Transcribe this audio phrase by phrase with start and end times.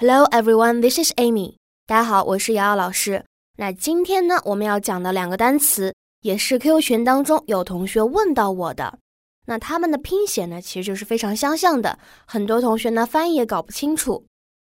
[0.00, 1.56] Hello everyone, this is Amy.
[1.86, 3.22] 大家好，我是瑶瑶老师。
[3.58, 8.98] 那今天呢，我们要讲的两个单词，也是 QQ 群当中有同学问到我的。
[9.44, 14.24] 那他们的拼写呢，其实就是非常相像的，很多同学呢翻译也搞不清楚。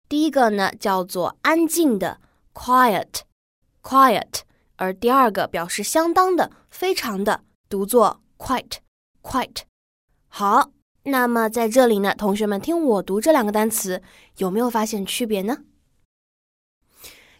[0.09, 2.21] 第一个呢叫做安静的
[2.53, 4.41] quiet，quiet，
[4.75, 9.59] 而第二个表示相当的、非常的，读作 quite，quite。
[10.27, 10.73] 好。
[11.05, 14.03] 那么在这里呢，同学们听我读这两个单词，
[14.39, 15.59] 有没有发现区别呢？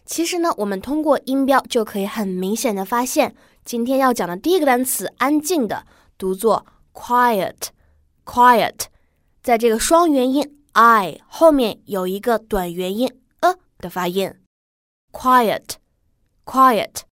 [0.05, 5.85] 其实呢，我们通过音标就可以很明显的发现，今天要讲的第一个单词“安静的”
[6.19, 8.87] 读作 quiet，quiet，
[9.41, 14.33] 在这个双元音 i 后面有一个短元音 a 的发音
[15.13, 17.03] ，quiet，quiet。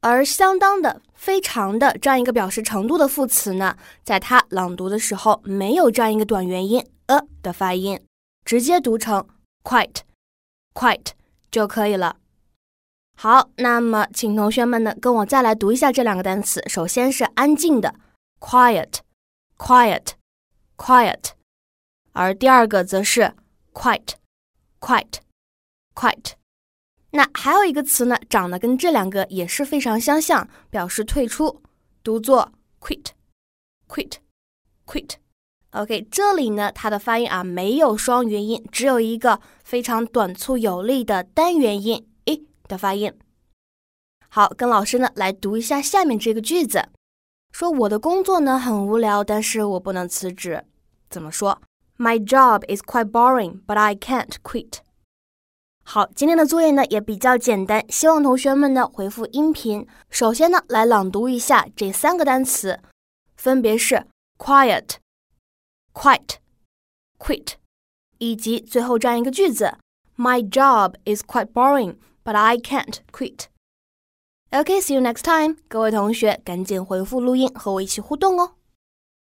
[0.00, 8.00] 而相当的、非常的这样一个表示程度的副词呢，在它朗读的时候没有这样一个短元音 a 的发音，
[8.44, 9.26] 直接读成
[9.64, 11.08] quite，quite
[11.50, 12.18] 就可以了。
[13.16, 16.62] 好，那么请同学们呢跟我再来读一下这两个单词。
[16.68, 17.96] 首先是安静的
[18.38, 21.30] quiet，quiet，quiet，
[22.12, 23.34] 而第二个则是
[23.72, 26.37] quite，quite，quite。
[27.10, 31.62] 那还有一个词呢，长得跟这两个也是非常相像，表示退出，
[32.02, 35.12] 读作 quit，quit，quit。
[35.70, 43.12] OK，这里呢，它的发音啊没有双元音，只有一个非常短促有力的单元音 e 的发音。
[44.28, 46.88] 好，跟老师呢来读一下下面这个句子，
[47.52, 50.64] 说我的工作呢很无聊，但是我不能辞职。
[51.08, 51.62] 怎么说
[51.96, 54.80] ？My job is quite boring, but I can't quit.
[55.90, 59.86] 好，今天的作业呢也比较简单，希望同学们呢回复音频。
[60.10, 62.78] 首先呢，来朗读一下这三个单词，
[63.38, 64.04] 分别是
[64.36, 64.96] quiet、
[65.94, 66.34] quite、
[67.18, 67.52] quit，
[68.18, 69.78] 以及最后这样一个句子
[70.18, 73.44] ：My job is quite boring, but I can't quit.
[74.50, 75.56] OK, see you next time.
[75.68, 78.56] 各位同学，赶紧回复录音和我一起互动哦。